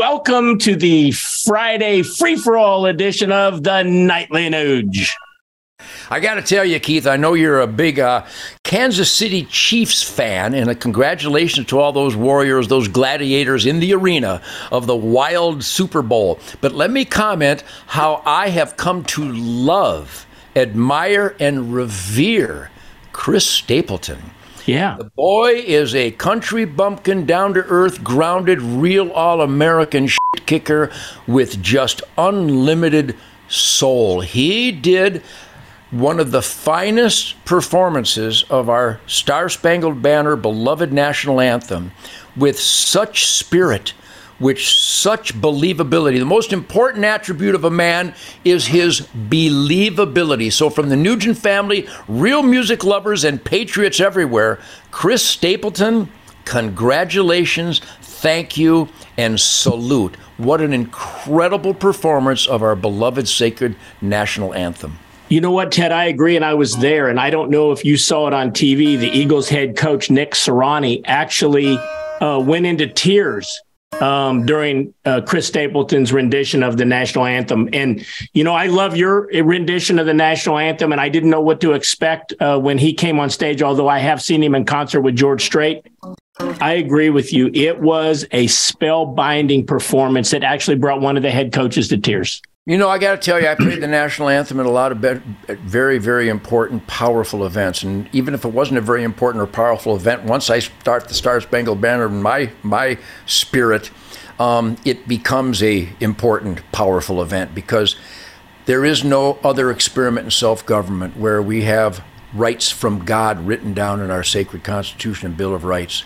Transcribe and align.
welcome 0.00 0.56
to 0.56 0.76
the 0.76 1.10
Friday 1.10 2.00
free 2.00 2.34
for 2.34 2.56
all 2.56 2.86
edition 2.86 3.30
of 3.30 3.62
the 3.62 3.82
Nightly 3.82 4.48
Nuge. 4.48 5.10
I 6.08 6.20
got 6.20 6.36
to 6.36 6.42
tell 6.42 6.64
you, 6.64 6.80
Keith, 6.80 7.06
I 7.06 7.18
know 7.18 7.34
you're 7.34 7.60
a 7.60 7.66
big 7.66 8.00
uh, 8.00 8.24
Kansas 8.64 9.12
City 9.12 9.44
Chiefs 9.44 10.02
fan, 10.02 10.54
and 10.54 10.70
a 10.70 10.74
congratulations 10.74 11.66
to 11.66 11.78
all 11.78 11.92
those 11.92 12.16
Warriors, 12.16 12.66
those 12.66 12.88
gladiators 12.88 13.66
in 13.66 13.78
the 13.78 13.92
arena 13.92 14.40
of 14.72 14.86
the 14.86 14.96
wild 14.96 15.62
Super 15.62 16.00
Bowl. 16.00 16.40
But 16.62 16.72
let 16.72 16.90
me 16.90 17.04
comment 17.04 17.62
how 17.86 18.22
I 18.24 18.48
have 18.48 18.78
come 18.78 19.04
to 19.04 19.30
love, 19.30 20.24
admire, 20.56 21.36
and 21.38 21.74
revere 21.74 22.70
Chris 23.12 23.44
Stapleton. 23.44 24.22
Yeah. 24.66 24.96
The 24.98 25.04
boy 25.04 25.54
is 25.54 25.94
a 25.94 26.10
country 26.12 26.64
bumpkin, 26.64 27.26
down 27.26 27.54
to 27.54 27.64
earth, 27.64 28.04
grounded, 28.04 28.60
real 28.60 29.10
all 29.12 29.40
American 29.40 30.06
shit 30.06 30.46
kicker 30.46 30.90
with 31.26 31.62
just 31.62 32.02
unlimited 32.18 33.16
soul. 33.48 34.20
He 34.20 34.72
did 34.72 35.22
one 35.90 36.20
of 36.20 36.30
the 36.30 36.42
finest 36.42 37.42
performances 37.44 38.44
of 38.48 38.68
our 38.68 39.00
Star 39.06 39.48
Spangled 39.48 40.02
Banner 40.02 40.36
beloved 40.36 40.92
national 40.92 41.40
anthem 41.40 41.90
with 42.36 42.58
such 42.58 43.26
spirit, 43.26 43.92
with 44.40 44.58
such 44.58 45.38
believability. 45.40 46.18
The 46.18 46.24
most 46.24 46.52
important 46.52 47.04
attribute 47.04 47.54
of 47.54 47.64
a 47.64 47.70
man 47.70 48.14
is 48.44 48.66
his 48.66 49.02
believability. 49.02 50.52
So, 50.52 50.70
from 50.70 50.88
the 50.88 50.96
Nugent 50.96 51.38
family, 51.38 51.86
real 52.08 52.42
music 52.42 52.82
lovers, 52.82 53.22
and 53.22 53.42
patriots 53.42 54.00
everywhere, 54.00 54.58
Chris 54.90 55.22
Stapleton, 55.22 56.10
congratulations, 56.44 57.80
thank 58.00 58.56
you, 58.56 58.88
and 59.16 59.38
salute. 59.38 60.16
What 60.38 60.60
an 60.62 60.72
incredible 60.72 61.74
performance 61.74 62.46
of 62.46 62.62
our 62.62 62.74
beloved 62.74 63.28
sacred 63.28 63.76
national 64.00 64.54
anthem. 64.54 64.98
You 65.28 65.40
know 65.40 65.52
what, 65.52 65.70
Ted? 65.70 65.92
I 65.92 66.06
agree, 66.06 66.34
and 66.34 66.44
I 66.44 66.54
was 66.54 66.76
there, 66.78 67.08
and 67.08 67.20
I 67.20 67.30
don't 67.30 67.50
know 67.50 67.70
if 67.70 67.84
you 67.84 67.96
saw 67.96 68.26
it 68.26 68.34
on 68.34 68.50
TV. 68.50 68.98
The 68.98 69.10
Eagles 69.10 69.48
head 69.48 69.76
coach 69.76 70.10
Nick 70.10 70.32
Sirianni 70.32 71.02
actually 71.04 71.76
uh, 72.20 72.42
went 72.44 72.66
into 72.66 72.88
tears 72.88 73.60
um, 74.00 74.46
during 74.46 74.94
uh, 75.04 75.20
Chris 75.20 75.46
Stapleton's 75.46 76.12
rendition 76.12 76.62
of 76.62 76.76
the 76.76 76.84
national 76.84 77.26
anthem. 77.26 77.68
And 77.72 78.04
you 78.32 78.44
know, 78.44 78.54
I 78.54 78.66
love 78.66 78.96
your 78.96 79.28
rendition 79.42 79.98
of 79.98 80.06
the 80.06 80.14
national 80.14 80.58
anthem, 80.58 80.92
and 80.92 81.00
I 81.00 81.08
didn't 81.08 81.30
know 81.30 81.40
what 81.40 81.60
to 81.60 81.72
expect 81.72 82.34
uh, 82.40 82.58
when 82.58 82.78
he 82.78 82.92
came 82.92 83.20
on 83.20 83.30
stage. 83.30 83.62
Although 83.62 83.88
I 83.88 83.98
have 83.98 84.22
seen 84.22 84.42
him 84.42 84.54
in 84.54 84.64
concert 84.64 85.02
with 85.02 85.16
George 85.16 85.44
Strait. 85.44 85.86
I 86.38 86.74
agree 86.74 87.10
with 87.10 87.32
you. 87.32 87.50
It 87.52 87.80
was 87.80 88.24
a 88.32 88.46
spellbinding 88.46 89.66
performance 89.66 90.30
that 90.30 90.42
actually 90.42 90.76
brought 90.76 91.00
one 91.00 91.18
of 91.18 91.22
the 91.22 91.30
head 91.30 91.52
coaches 91.52 91.88
to 91.88 91.98
tears. 91.98 92.40
You 92.66 92.76
know, 92.76 92.90
I 92.90 92.98
got 92.98 93.12
to 93.12 93.16
tell 93.16 93.40
you, 93.40 93.48
I 93.48 93.54
played 93.54 93.80
the 93.80 93.86
national 93.86 94.28
anthem 94.28 94.60
at 94.60 94.66
a 94.66 94.70
lot 94.70 94.92
of 94.92 94.98
very, 94.98 95.96
very 95.96 96.28
important, 96.28 96.86
powerful 96.86 97.46
events. 97.46 97.82
And 97.82 98.06
even 98.12 98.34
if 98.34 98.44
it 98.44 98.52
wasn't 98.52 98.76
a 98.76 98.82
very 98.82 99.02
important 99.02 99.42
or 99.42 99.46
powerful 99.46 99.96
event, 99.96 100.24
once 100.24 100.50
I 100.50 100.58
start 100.58 101.08
the 101.08 101.14
Star 101.14 101.40
Spangled 101.40 101.80
Banner 101.80 102.04
in 102.04 102.20
my 102.20 102.52
my 102.62 102.98
spirit, 103.24 103.90
um, 104.38 104.76
it 104.84 105.08
becomes 105.08 105.62
a 105.62 105.88
important, 106.00 106.60
powerful 106.70 107.22
event 107.22 107.54
because 107.54 107.96
there 108.66 108.84
is 108.84 109.02
no 109.02 109.38
other 109.42 109.70
experiment 109.70 110.26
in 110.26 110.30
self-government 110.30 111.16
where 111.16 111.40
we 111.40 111.62
have 111.62 112.04
rights 112.34 112.70
from 112.70 113.06
God 113.06 113.40
written 113.40 113.72
down 113.72 114.00
in 114.00 114.10
our 114.10 114.22
sacred 114.22 114.64
Constitution 114.64 115.28
and 115.28 115.36
Bill 115.36 115.54
of 115.54 115.64
Rights 115.64 116.04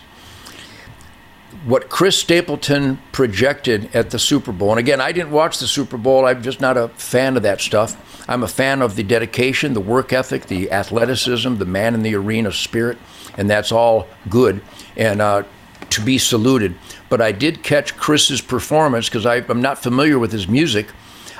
what 1.65 1.89
Chris 1.89 2.15
Stapleton 2.15 2.99
projected 3.11 3.93
at 3.95 4.11
the 4.11 4.19
Super 4.19 4.51
Bowl, 4.51 4.69
and 4.69 4.79
again, 4.79 5.01
I 5.01 5.11
didn't 5.11 5.31
watch 5.31 5.57
the 5.57 5.67
Super 5.67 5.97
Bowl. 5.97 6.25
I'm 6.25 6.43
just 6.43 6.61
not 6.61 6.77
a 6.77 6.89
fan 6.89 7.35
of 7.35 7.43
that 7.43 7.59
stuff. 7.59 8.23
I'm 8.29 8.43
a 8.43 8.47
fan 8.47 8.81
of 8.81 8.95
the 8.95 9.03
dedication, 9.03 9.73
the 9.73 9.81
work 9.81 10.13
ethic, 10.13 10.45
the 10.45 10.71
athleticism, 10.71 11.55
the 11.55 11.65
man 11.65 11.95
in 11.95 12.03
the 12.03 12.15
arena 12.15 12.51
spirit, 12.51 12.97
and 13.37 13.49
that's 13.49 13.71
all 13.71 14.07
good 14.29 14.61
and 14.95 15.21
uh, 15.21 15.43
to 15.89 16.01
be 16.01 16.17
saluted. 16.17 16.75
But 17.09 17.21
I 17.21 17.31
did 17.31 17.63
catch 17.63 17.97
Chris's 17.97 18.41
performance 18.41 19.09
because 19.09 19.25
I'm 19.25 19.61
not 19.61 19.81
familiar 19.81 20.19
with 20.19 20.31
his 20.31 20.47
music. 20.47 20.87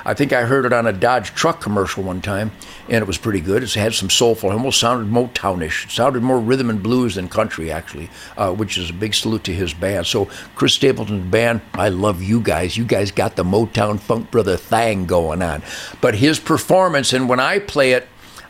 I 0.06 0.14
think 0.14 0.32
I 0.32 0.42
heard 0.42 0.64
it 0.64 0.72
on 0.72 0.86
a 0.86 0.92
Dodge 0.92 1.34
truck 1.34 1.60
commercial 1.60 2.04
one 2.04 2.22
time, 2.22 2.52
and 2.88 3.02
it 3.02 3.08
was 3.08 3.18
pretty 3.18 3.40
good. 3.40 3.64
It 3.64 3.74
had 3.74 3.92
some 3.92 4.08
soulful, 4.08 4.50
it 4.50 4.54
almost 4.54 4.78
sounded 4.78 5.12
Motownish. 5.12 5.86
It 5.86 5.90
sounded 5.90 6.22
more 6.22 6.38
rhythm 6.38 6.70
and 6.70 6.80
blues 6.80 7.16
than 7.16 7.28
country, 7.28 7.72
actually, 7.72 8.08
uh, 8.36 8.54
which 8.54 8.78
is 8.78 8.90
a 8.90 8.92
big 8.92 9.14
salute 9.14 9.42
to 9.44 9.52
his 9.52 9.74
band. 9.74 10.06
So, 10.06 10.26
Chris 10.54 10.74
Stapleton's 10.74 11.28
band, 11.28 11.60
I 11.74 11.88
love 11.88 12.22
you 12.22 12.40
guys. 12.40 12.76
You 12.76 12.84
guys 12.84 13.10
got 13.10 13.34
the 13.34 13.42
Motown 13.42 13.98
Funk 13.98 14.30
Brother 14.30 14.56
thing 14.56 15.06
going 15.06 15.42
on. 15.42 15.64
But 16.00 16.14
his 16.14 16.38
performance, 16.38 17.12
and 17.12 17.28
when 17.28 17.40
I 17.40 17.58
play 17.58 17.90
it, 17.90 18.06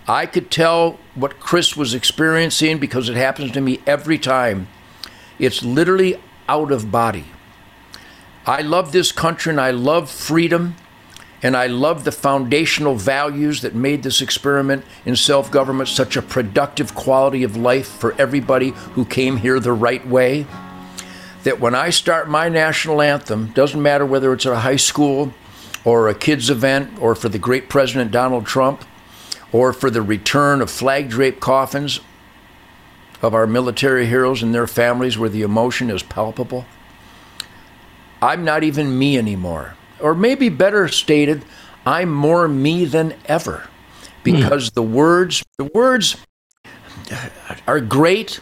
I 0.06 0.26
could 0.26 0.50
tell 0.50 0.98
what 1.14 1.40
Chris 1.40 1.74
was 1.74 1.94
experiencing 1.94 2.78
because 2.78 3.08
it 3.08 3.16
happens 3.16 3.52
to 3.52 3.62
me 3.62 3.80
every 3.86 4.18
time. 4.18 4.68
It's 5.38 5.62
literally 5.62 6.20
out 6.50 6.70
of 6.70 6.92
body. 6.92 7.24
I 8.46 8.60
love 8.60 8.92
this 8.92 9.10
country 9.10 9.50
and 9.50 9.60
I 9.60 9.70
love 9.70 10.10
freedom. 10.10 10.76
And 11.46 11.56
I 11.56 11.68
love 11.68 12.02
the 12.02 12.10
foundational 12.10 12.96
values 12.96 13.60
that 13.60 13.72
made 13.72 14.02
this 14.02 14.20
experiment 14.20 14.84
in 15.04 15.14
self 15.14 15.48
government 15.48 15.88
such 15.88 16.16
a 16.16 16.22
productive 16.22 16.96
quality 16.96 17.44
of 17.44 17.56
life 17.56 17.86
for 17.86 18.20
everybody 18.20 18.70
who 18.70 19.04
came 19.04 19.36
here 19.36 19.60
the 19.60 19.72
right 19.72 20.04
way. 20.04 20.44
That 21.44 21.60
when 21.60 21.72
I 21.72 21.90
start 21.90 22.28
my 22.28 22.48
national 22.48 23.00
anthem, 23.00 23.52
doesn't 23.52 23.80
matter 23.80 24.04
whether 24.04 24.32
it's 24.32 24.44
at 24.44 24.54
a 24.54 24.58
high 24.58 24.74
school 24.74 25.32
or 25.84 26.08
a 26.08 26.16
kids' 26.16 26.50
event 26.50 27.00
or 27.00 27.14
for 27.14 27.28
the 27.28 27.38
great 27.38 27.68
President 27.68 28.10
Donald 28.10 28.44
Trump 28.44 28.84
or 29.52 29.72
for 29.72 29.88
the 29.88 30.02
return 30.02 30.60
of 30.60 30.68
flag 30.68 31.08
draped 31.08 31.38
coffins 31.38 32.00
of 33.22 33.34
our 33.34 33.46
military 33.46 34.06
heroes 34.06 34.42
and 34.42 34.52
their 34.52 34.66
families 34.66 35.16
where 35.16 35.30
the 35.30 35.42
emotion 35.42 35.90
is 35.90 36.02
palpable. 36.02 36.66
I'm 38.20 38.44
not 38.44 38.64
even 38.64 38.98
me 38.98 39.16
anymore 39.16 39.76
or 40.00 40.14
maybe 40.14 40.48
better 40.48 40.88
stated, 40.88 41.44
I'm 41.84 42.12
more 42.12 42.48
me 42.48 42.84
than 42.84 43.14
ever 43.26 43.68
because 44.22 44.70
mm. 44.70 44.74
the 44.74 44.82
words 44.82 45.44
the 45.56 45.64
words 45.66 46.16
are 47.66 47.80
great, 47.80 48.40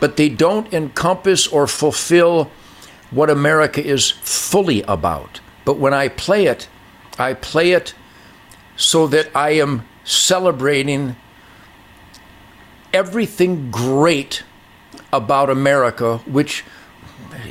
but 0.00 0.16
they 0.16 0.28
don't 0.28 0.72
encompass 0.74 1.46
or 1.46 1.66
fulfill 1.66 2.50
what 3.10 3.30
America 3.30 3.84
is 3.84 4.10
fully 4.10 4.82
about. 4.82 5.40
But 5.64 5.78
when 5.78 5.94
I 5.94 6.08
play 6.08 6.46
it, 6.46 6.68
I 7.18 7.34
play 7.34 7.72
it 7.72 7.94
so 8.76 9.06
that 9.08 9.28
I 9.34 9.50
am 9.50 9.86
celebrating 10.04 11.16
everything 12.92 13.70
great 13.70 14.42
about 15.12 15.50
America, 15.50 16.18
which 16.26 16.64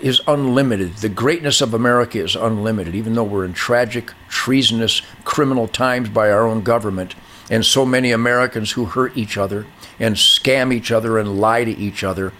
is 0.03 0.21
unlimited. 0.27 0.95
The 0.95 1.09
greatness 1.09 1.61
of 1.61 1.73
America 1.73 2.19
is 2.19 2.35
unlimited, 2.35 2.95
even 2.95 3.13
though 3.13 3.23
we're 3.23 3.45
in 3.45 3.53
tragic, 3.53 4.13
treasonous, 4.27 5.01
criminal 5.23 5.67
times 5.67 6.09
by 6.09 6.31
our 6.31 6.47
own 6.47 6.61
government, 6.61 7.15
and 7.49 7.65
so 7.65 7.85
many 7.85 8.11
Americans 8.11 8.71
who 8.71 8.85
hurt 8.85 9.17
each 9.17 9.37
other 9.37 9.65
and 9.99 10.15
scam 10.15 10.73
each 10.73 10.91
other 10.91 11.17
and 11.17 11.39
lie 11.39 11.63
to 11.63 11.71
each 11.71 12.03
other. 12.03 12.33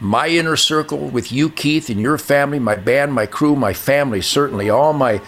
My 0.00 0.28
inner 0.28 0.56
circle 0.56 1.08
with 1.08 1.32
you, 1.32 1.48
Keith, 1.48 1.88
and 1.88 2.00
your 2.00 2.18
family, 2.18 2.58
my 2.58 2.74
band, 2.74 3.12
my 3.12 3.26
crew, 3.26 3.56
my 3.56 3.72
family, 3.72 4.20
certainly, 4.20 4.68
all 4.68 4.92
my 4.92 5.20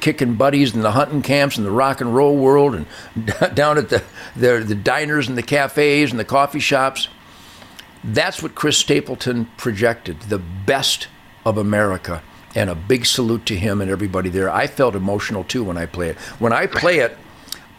kicking 0.00 0.34
buddies 0.34 0.74
in 0.74 0.82
the 0.82 0.90
hunting 0.92 1.22
camps 1.22 1.56
and 1.56 1.66
the 1.66 1.70
rock 1.70 2.00
and 2.00 2.14
roll 2.14 2.36
world 2.36 2.74
and 2.74 2.86
down 3.54 3.78
at 3.78 3.88
the, 3.88 4.02
the, 4.36 4.62
the 4.66 4.74
diners 4.74 5.28
and 5.28 5.38
the 5.38 5.42
cafes 5.42 6.10
and 6.10 6.20
the 6.20 6.24
coffee 6.24 6.60
shops 6.60 7.08
that's 8.04 8.42
what 8.42 8.54
Chris 8.54 8.78
Stapleton 8.78 9.46
projected 9.56 10.20
the 10.22 10.38
best 10.38 11.08
of 11.44 11.58
America. 11.58 12.22
And 12.54 12.70
a 12.70 12.74
big 12.74 13.06
salute 13.06 13.44
to 13.46 13.56
him 13.56 13.80
and 13.80 13.90
everybody 13.90 14.30
there. 14.30 14.50
I 14.50 14.66
felt 14.66 14.96
emotional 14.96 15.44
too 15.44 15.62
when 15.62 15.76
I 15.76 15.86
play 15.86 16.08
it. 16.08 16.16
When 16.38 16.52
I 16.52 16.66
play 16.66 16.98
it, 16.98 17.16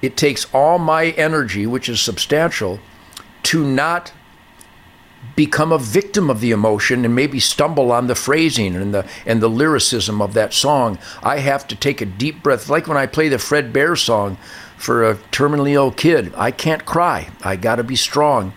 it 0.01 0.15
takes 0.15 0.45
all 0.53 0.77
my 0.77 1.07
energy, 1.11 1.65
which 1.65 1.89
is 1.89 1.99
substantial, 1.99 2.79
to 3.43 3.65
not 3.65 4.13
become 5.35 5.71
a 5.71 5.77
victim 5.77 6.29
of 6.29 6.39
the 6.39 6.51
emotion 6.51 7.03
and 7.03 7.13
maybe 7.13 7.39
stumble 7.39 7.91
on 7.91 8.07
the 8.07 8.15
phrasing 8.15 8.75
and 8.75 8.93
the 8.93 9.05
and 9.25 9.41
the 9.41 9.49
lyricism 9.49 10.21
of 10.21 10.33
that 10.33 10.53
song. 10.53 10.97
I 11.23 11.39
have 11.39 11.67
to 11.69 11.75
take 11.75 11.99
a 11.99 12.05
deep 12.05 12.41
breath, 12.41 12.69
like 12.69 12.87
when 12.87 12.97
I 12.97 13.05
play 13.05 13.27
the 13.27 13.39
Fred 13.39 13.73
Bear 13.73 13.95
song 13.95 14.37
for 14.77 15.09
a 15.09 15.15
terminally 15.15 15.71
ill 15.71 15.91
kid. 15.91 16.33
I 16.37 16.51
can't 16.51 16.85
cry. 16.85 17.29
I 17.43 17.57
got 17.57 17.75
to 17.75 17.83
be 17.83 17.97
strong. 17.97 18.53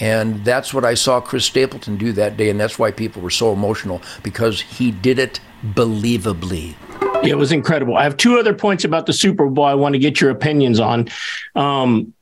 And 0.00 0.44
that's 0.44 0.74
what 0.74 0.84
I 0.84 0.94
saw 0.94 1.20
Chris 1.20 1.44
Stapleton 1.44 1.96
do 1.96 2.12
that 2.12 2.36
day. 2.36 2.50
And 2.50 2.58
that's 2.58 2.78
why 2.78 2.90
people 2.90 3.22
were 3.22 3.30
so 3.30 3.52
emotional 3.52 4.02
because 4.22 4.60
he 4.60 4.90
did 4.90 5.18
it 5.18 5.40
believably. 5.72 6.74
It 7.24 7.36
was 7.36 7.52
incredible. 7.52 7.96
I 7.96 8.02
have 8.02 8.16
two 8.16 8.38
other 8.38 8.52
points 8.54 8.84
about 8.84 9.06
the 9.06 9.12
Super 9.12 9.48
Bowl 9.48 9.64
I 9.64 9.74
want 9.74 9.94
to 9.94 9.98
get 9.98 10.20
your 10.20 10.30
opinions 10.30 10.80
on. 10.80 11.08
Um, 11.54 12.12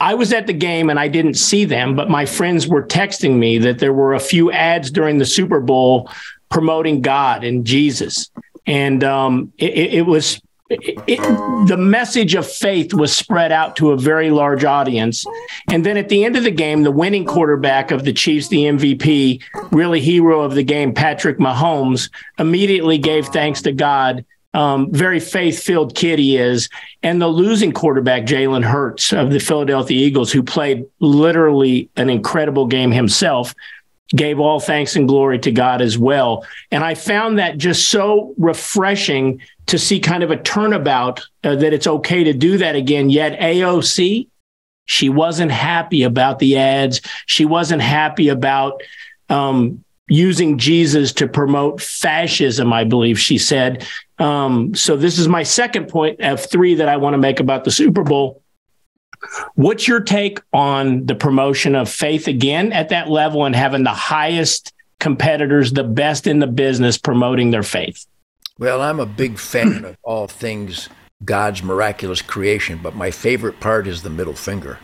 I 0.00 0.14
was 0.14 0.32
at 0.32 0.46
the 0.46 0.52
game 0.52 0.90
and 0.90 1.00
I 1.00 1.08
didn't 1.08 1.34
see 1.34 1.64
them, 1.64 1.96
but 1.96 2.08
my 2.08 2.26
friends 2.26 2.68
were 2.68 2.86
texting 2.86 3.36
me 3.38 3.58
that 3.58 3.78
there 3.78 3.92
were 3.92 4.14
a 4.14 4.20
few 4.20 4.52
ads 4.52 4.90
during 4.90 5.18
the 5.18 5.26
Super 5.26 5.60
Bowl 5.60 6.10
promoting 6.48 7.00
God 7.00 7.44
and 7.44 7.64
Jesus. 7.64 8.30
and 8.66 9.02
um, 9.02 9.52
it, 9.58 9.94
it, 9.94 10.06
was 10.06 10.40
it, 10.72 11.68
the 11.68 11.76
message 11.76 12.34
of 12.34 12.50
faith 12.50 12.94
was 12.94 13.14
spread 13.14 13.52
out 13.52 13.76
to 13.76 13.90
a 13.90 13.96
very 13.96 14.30
large 14.30 14.64
audience. 14.64 15.24
And 15.70 15.84
then 15.84 15.96
at 15.96 16.08
the 16.08 16.24
end 16.24 16.36
of 16.36 16.44
the 16.44 16.50
game, 16.50 16.82
the 16.82 16.90
winning 16.90 17.24
quarterback 17.24 17.90
of 17.90 18.04
the 18.04 18.12
Chiefs, 18.12 18.48
the 18.48 18.64
MVP, 18.64 19.42
really 19.70 20.00
hero 20.00 20.42
of 20.42 20.54
the 20.54 20.62
game, 20.62 20.94
Patrick 20.94 21.38
Mahomes, 21.38 22.10
immediately 22.38 22.98
gave 22.98 23.26
thanks 23.26 23.62
to 23.62 23.72
God. 23.72 24.24
Um, 24.54 24.92
very 24.92 25.18
faith 25.18 25.62
filled 25.62 25.94
kid 25.94 26.18
he 26.18 26.36
is. 26.36 26.68
And 27.02 27.22
the 27.22 27.28
losing 27.28 27.72
quarterback, 27.72 28.24
Jalen 28.24 28.64
Hurts 28.64 29.12
of 29.12 29.30
the 29.30 29.40
Philadelphia 29.40 30.06
Eagles, 30.06 30.30
who 30.30 30.42
played 30.42 30.84
literally 31.00 31.88
an 31.96 32.10
incredible 32.10 32.66
game 32.66 32.90
himself, 32.90 33.54
gave 34.10 34.38
all 34.38 34.60
thanks 34.60 34.96
and 34.96 35.08
glory 35.08 35.38
to 35.38 35.52
God 35.52 35.80
as 35.80 35.96
well. 35.96 36.44
And 36.70 36.84
I 36.84 36.94
found 36.94 37.38
that 37.38 37.58
just 37.58 37.88
so 37.88 38.34
refreshing 38.36 39.40
to 39.66 39.78
see 39.78 40.00
kind 40.00 40.22
of 40.22 40.30
a 40.30 40.36
turnabout 40.36 41.20
uh, 41.44 41.56
that 41.56 41.72
it's 41.72 41.86
okay 41.86 42.24
to 42.24 42.32
do 42.32 42.58
that 42.58 42.76
again. 42.76 43.08
Yet 43.08 43.38
AOC, 43.40 44.28
she 44.84 45.08
wasn't 45.08 45.52
happy 45.52 46.02
about 46.02 46.38
the 46.38 46.58
ads. 46.58 47.00
She 47.26 47.44
wasn't 47.44 47.82
happy 47.82 48.28
about 48.28 48.82
um, 49.28 49.82
using 50.08 50.58
Jesus 50.58 51.12
to 51.14 51.26
promote 51.26 51.80
fascism, 51.80 52.72
I 52.72 52.84
believe 52.84 53.18
she 53.18 53.38
said. 53.38 53.86
Um, 54.18 54.74
so 54.74 54.96
this 54.96 55.18
is 55.18 55.26
my 55.26 55.42
second 55.42 55.88
point 55.88 56.20
of 56.20 56.44
three 56.44 56.74
that 56.74 56.88
I 56.88 56.98
want 56.98 57.14
to 57.14 57.18
make 57.18 57.40
about 57.40 57.64
the 57.64 57.70
Super 57.70 58.02
Bowl. 58.02 58.41
What's 59.54 59.86
your 59.86 60.00
take 60.00 60.40
on 60.52 61.06
the 61.06 61.14
promotion 61.14 61.74
of 61.74 61.88
faith 61.88 62.26
again 62.28 62.72
at 62.72 62.88
that 62.88 63.08
level 63.08 63.44
and 63.44 63.54
having 63.54 63.84
the 63.84 63.90
highest 63.90 64.72
competitors, 65.00 65.72
the 65.72 65.84
best 65.84 66.26
in 66.26 66.38
the 66.38 66.46
business 66.46 66.98
promoting 66.98 67.50
their 67.50 67.62
faith? 67.62 68.06
Well, 68.58 68.80
I'm 68.80 69.00
a 69.00 69.06
big 69.06 69.38
fan 69.38 69.84
of 69.84 69.96
all 70.02 70.28
things 70.28 70.88
God's 71.24 71.62
miraculous 71.62 72.22
creation, 72.22 72.80
but 72.82 72.94
my 72.94 73.10
favorite 73.10 73.60
part 73.60 73.86
is 73.86 74.02
the 74.02 74.10
middle 74.10 74.34
finger. 74.34 74.78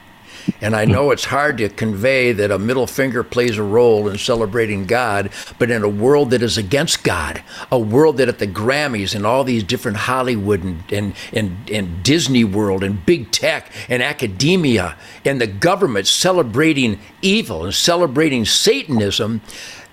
And 0.60 0.74
I 0.74 0.84
know 0.84 1.10
it's 1.10 1.26
hard 1.26 1.58
to 1.58 1.68
convey 1.68 2.32
that 2.32 2.50
a 2.50 2.58
middle 2.58 2.86
finger 2.86 3.22
plays 3.22 3.58
a 3.58 3.62
role 3.62 4.08
in 4.08 4.18
celebrating 4.18 4.86
God, 4.86 5.30
but 5.58 5.70
in 5.70 5.82
a 5.82 5.88
world 5.88 6.30
that 6.30 6.42
is 6.42 6.58
against 6.58 7.04
God, 7.04 7.42
a 7.70 7.78
world 7.78 8.16
that 8.18 8.28
at 8.28 8.38
the 8.38 8.46
Grammys 8.46 9.14
and 9.14 9.26
all 9.26 9.44
these 9.44 9.62
different 9.62 9.98
Hollywood 9.98 10.62
and, 10.62 10.82
and, 10.92 11.14
and, 11.32 11.70
and 11.70 12.02
Disney 12.02 12.44
World 12.44 12.82
and 12.82 13.04
big 13.04 13.30
tech 13.30 13.72
and 13.88 14.02
academia 14.02 14.96
and 15.24 15.40
the 15.40 15.46
government 15.46 16.06
celebrating 16.06 17.00
evil 17.22 17.64
and 17.64 17.74
celebrating 17.74 18.44
Satanism, 18.44 19.40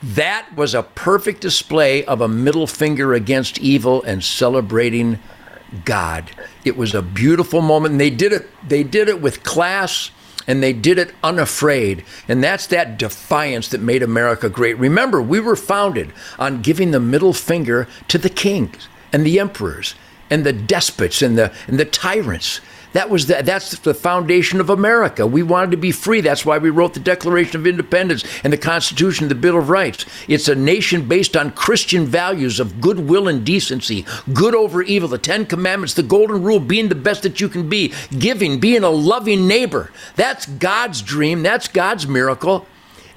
that 0.02 0.48
was 0.56 0.74
a 0.74 0.84
perfect 0.84 1.42
display 1.42 2.06
of 2.06 2.22
a 2.22 2.28
middle 2.28 2.68
finger 2.68 3.14
against 3.14 3.58
evil 3.60 4.04
and 4.04 4.24
celebrating 4.24 5.20
God. 5.84 6.30
It 6.64 6.78
was 6.78 6.94
a 6.94 7.02
beautiful 7.02 7.62
moment. 7.62 7.94
And 7.94 8.02
they 8.02 8.10
did 8.10 8.32
it 8.32 8.50
they 8.68 8.84
did 8.84 9.10
it 9.10 9.22
with 9.22 9.44
class 9.44 10.12
and 10.48 10.62
they 10.62 10.74
did 10.74 10.98
it 10.98 11.14
unafraid. 11.24 12.04
And 12.28 12.44
that's 12.44 12.68
that 12.68 12.98
defiance 12.98 13.70
that 13.70 13.82
made 13.82 14.04
America 14.04 14.50
great. 14.50 14.78
Remember, 14.78 15.22
we 15.22 15.40
were 15.40 15.56
founded 15.56 16.14
on 16.38 16.62
giving 16.62 16.92
the 16.92 17.00
middle 17.00 17.34
finger 17.34 17.88
to 18.08 18.18
the 18.18 18.30
kings 18.30 18.88
and 19.12 19.26
the 19.26 19.40
emperors 19.40 19.96
and 20.30 20.46
the 20.46 20.54
despots 20.54 21.22
and 21.22 21.38
the 21.38 21.54
and 21.68 21.80
the 21.80 21.86
tyrants. 21.86 22.62
That 22.96 23.10
was 23.10 23.28
the, 23.28 23.42
that's 23.44 23.78
the 23.80 23.94
foundation 23.94 24.62
of 24.62 24.70
America. 24.70 25.28
We 25.28 25.44
wanted 25.44 25.72
to 25.72 25.78
be 25.78 25.92
free. 25.92 26.22
That's 26.22 26.46
why 26.46 26.60
we 26.60 26.70
wrote 26.70 26.94
the 26.94 27.02
Declaration 27.02 27.60
of 27.60 27.68
Independence 27.68 28.24
and 28.42 28.54
the 28.54 28.58
Constitution, 28.58 29.28
the 29.28 29.36
Bill 29.36 29.58
of 29.58 29.70
Rights. 29.70 30.06
It's 30.30 30.48
a 30.48 30.56
nation 30.56 31.06
based 31.06 31.36
on 31.36 31.52
Christian 31.52 32.06
values 32.06 32.58
of 32.58 32.80
goodwill 32.80 33.28
and 33.28 33.46
decency, 33.46 34.06
good 34.32 34.56
over 34.56 34.82
evil, 34.82 35.10
the 35.10 35.18
Ten 35.18 35.46
Commandments, 35.46 35.96
the 35.96 36.04
Golden 36.04 36.42
Rule, 36.42 36.62
being 36.62 36.88
the 36.88 36.96
best 36.96 37.24
that 37.24 37.42
you 37.42 37.50
can 37.50 37.68
be, 37.68 37.94
giving, 38.18 38.62
being 38.62 38.86
a 38.86 38.90
loving 38.90 39.46
neighbor. 39.46 39.92
That's 40.16 40.46
God's 40.46 41.02
dream. 41.02 41.44
That's 41.44 41.68
God's 41.68 42.08
miracle. 42.08 42.66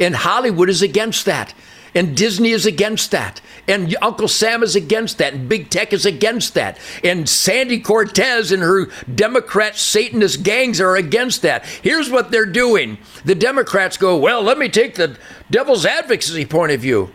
And 0.00 0.16
Hollywood 0.16 0.70
is 0.70 0.82
against 0.82 1.24
that. 1.26 1.54
And 1.98 2.16
Disney 2.16 2.50
is 2.50 2.64
against 2.64 3.10
that. 3.10 3.40
And 3.66 3.96
Uncle 4.00 4.28
Sam 4.28 4.62
is 4.62 4.76
against 4.76 5.18
that. 5.18 5.34
And 5.34 5.48
Big 5.48 5.68
Tech 5.68 5.92
is 5.92 6.06
against 6.06 6.54
that. 6.54 6.78
And 7.02 7.28
Sandy 7.28 7.80
Cortez 7.80 8.52
and 8.52 8.62
her 8.62 8.86
Democrat 9.12 9.76
Satanist 9.76 10.44
gangs 10.44 10.80
are 10.80 10.94
against 10.94 11.42
that. 11.42 11.66
Here's 11.66 12.08
what 12.08 12.30
they're 12.30 12.46
doing 12.46 12.98
the 13.24 13.34
Democrats 13.34 13.96
go, 13.96 14.16
well, 14.16 14.44
let 14.44 14.58
me 14.58 14.68
take 14.68 14.94
the 14.94 15.18
devil's 15.50 15.84
advocacy 15.84 16.46
point 16.46 16.70
of 16.70 16.80
view. 16.80 17.12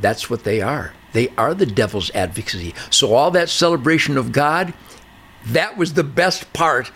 That's 0.00 0.28
what 0.28 0.42
they 0.42 0.60
are. 0.60 0.92
They 1.12 1.28
are 1.38 1.54
the 1.54 1.64
devil's 1.64 2.10
advocacy. 2.10 2.74
So 2.90 3.14
all 3.14 3.30
that 3.30 3.50
celebration 3.50 4.16
of 4.16 4.32
God, 4.32 4.74
that 5.46 5.76
was 5.78 5.94
the 5.94 6.02
best 6.02 6.52
part 6.52 6.90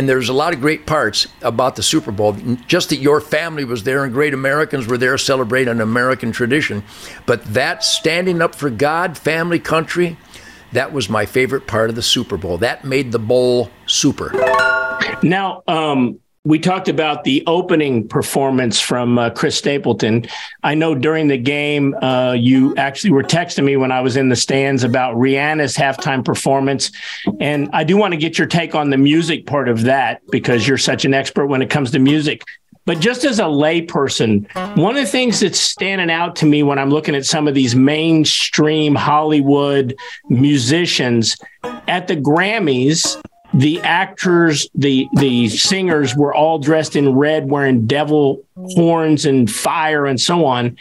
and 0.00 0.08
there's 0.08 0.30
a 0.30 0.32
lot 0.32 0.54
of 0.54 0.62
great 0.62 0.86
parts 0.86 1.26
about 1.42 1.76
the 1.76 1.82
Super 1.82 2.10
Bowl. 2.10 2.32
Just 2.66 2.88
that 2.88 3.00
your 3.00 3.20
family 3.20 3.66
was 3.66 3.84
there 3.84 4.02
and 4.02 4.10
great 4.14 4.32
Americans 4.32 4.86
were 4.86 4.96
there 4.96 5.18
celebrating 5.18 5.70
an 5.70 5.82
American 5.82 6.32
tradition. 6.32 6.82
But 7.26 7.44
that 7.52 7.84
standing 7.84 8.40
up 8.40 8.54
for 8.54 8.70
God, 8.70 9.18
family, 9.18 9.58
country, 9.58 10.16
that 10.72 10.94
was 10.94 11.10
my 11.10 11.26
favorite 11.26 11.66
part 11.66 11.90
of 11.90 11.96
the 11.96 12.02
Super 12.02 12.38
Bowl. 12.38 12.56
That 12.56 12.82
made 12.82 13.12
the 13.12 13.18
bowl 13.18 13.68
super. 13.84 14.30
Now, 15.22 15.64
um, 15.68 16.18
we 16.44 16.58
talked 16.58 16.88
about 16.88 17.24
the 17.24 17.42
opening 17.46 18.08
performance 18.08 18.80
from 18.80 19.18
uh, 19.18 19.28
Chris 19.28 19.56
Stapleton. 19.56 20.26
I 20.62 20.74
know 20.74 20.94
during 20.94 21.28
the 21.28 21.36
game, 21.36 21.94
uh, 22.00 22.32
you 22.32 22.74
actually 22.76 23.10
were 23.10 23.22
texting 23.22 23.64
me 23.64 23.76
when 23.76 23.92
I 23.92 24.00
was 24.00 24.16
in 24.16 24.30
the 24.30 24.36
stands 24.36 24.82
about 24.82 25.16
Rihanna's 25.16 25.76
halftime 25.76 26.24
performance. 26.24 26.92
And 27.40 27.68
I 27.74 27.84
do 27.84 27.98
want 27.98 28.12
to 28.12 28.18
get 28.18 28.38
your 28.38 28.46
take 28.46 28.74
on 28.74 28.88
the 28.88 28.96
music 28.96 29.44
part 29.44 29.68
of 29.68 29.82
that 29.82 30.26
because 30.30 30.66
you're 30.66 30.78
such 30.78 31.04
an 31.04 31.12
expert 31.12 31.46
when 31.46 31.60
it 31.60 31.68
comes 31.68 31.90
to 31.90 31.98
music. 31.98 32.42
But 32.86 33.00
just 33.00 33.24
as 33.24 33.38
a 33.38 33.44
layperson, 33.44 34.46
one 34.78 34.96
of 34.96 35.02
the 35.04 35.10
things 35.10 35.40
that's 35.40 35.60
standing 35.60 36.10
out 36.10 36.34
to 36.36 36.46
me 36.46 36.62
when 36.62 36.78
I'm 36.78 36.88
looking 36.88 37.14
at 37.14 37.26
some 37.26 37.46
of 37.46 37.54
these 37.54 37.76
mainstream 37.76 38.94
Hollywood 38.94 39.94
musicians 40.30 41.36
at 41.86 42.08
the 42.08 42.16
Grammys, 42.16 43.20
the 43.52 43.80
actors, 43.80 44.68
the 44.74 45.08
the 45.14 45.48
singers 45.48 46.14
were 46.14 46.34
all 46.34 46.58
dressed 46.58 46.96
in 46.96 47.14
red, 47.14 47.50
wearing 47.50 47.86
devil 47.86 48.44
horns 48.56 49.26
and 49.26 49.50
fire 49.50 50.06
and 50.06 50.20
so 50.20 50.44
on. 50.44 50.76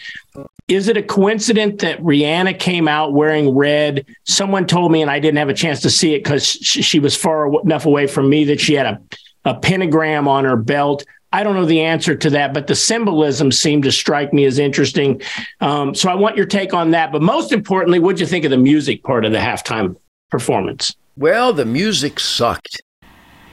Is 0.68 0.88
it 0.88 0.98
a 0.98 1.02
coincidence 1.02 1.82
that 1.82 2.00
Rihanna 2.00 2.60
came 2.60 2.88
out 2.88 3.14
wearing 3.14 3.56
red? 3.56 4.06
Someone 4.26 4.68
told 4.68 4.92
me, 4.92 5.02
and 5.02 5.10
I 5.10 5.20
didn't 5.20 5.38
have 5.38 5.50
a 5.50 5.54
chance 5.54 5.82
to 5.82 5.90
see 5.90 6.14
it 6.14 6.24
because 6.24 6.46
she 6.46 7.00
was 7.00 7.16
far 7.16 7.60
enough 7.62 7.88
away 7.88 8.06
from 8.06 8.30
me 8.30 8.46
that 8.46 8.60
she 8.62 8.76
had 8.76 8.86
a, 8.86 9.02
a 9.46 9.56
pentagram 9.56 10.28
on 10.28 10.46
her 10.46 10.56
belt. 10.56 11.04
I 11.32 11.44
don't 11.44 11.56
know 11.56 11.66
the 11.66 11.82
answer 11.82 12.16
to 12.16 12.30
that, 12.32 12.54
but 12.54 12.68
the 12.68 12.76
symbolism 12.76 13.52
seemed 13.52 13.84
to 13.84 13.92
strike 13.92 14.32
me 14.32 14.46
as 14.46 14.60
interesting. 14.60 15.22
Um, 15.60 15.96
so 15.96 16.10
I 16.10 16.16
want 16.16 16.38
your 16.38 16.46
take 16.46 16.74
on 16.74 16.92
that. 16.92 17.12
But 17.12 17.24
most 17.24 17.52
importantly, 17.52 18.00
what'd 18.00 18.20
you 18.20 18.28
think 18.28 18.46
of 18.46 18.52
the 18.52 18.58
music 18.58 19.04
part 19.04 19.26
of 19.26 19.32
the 19.32 19.40
halftime 19.40 19.96
performance? 20.30 20.96
Well, 21.18 21.54
the 21.54 21.66
music 21.66 22.20
sucked. 22.20 22.82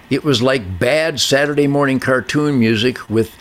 It 0.08 0.22
was 0.22 0.40
like 0.40 0.78
bad 0.78 1.18
Saturday 1.18 1.66
morning 1.66 1.98
cartoon 1.98 2.58
music 2.58 3.10
with 3.10 3.34